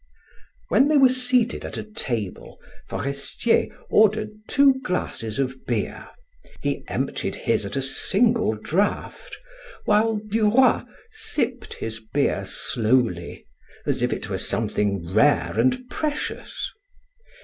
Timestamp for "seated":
1.09-1.63